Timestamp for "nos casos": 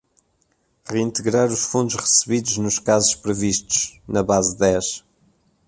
2.57-3.13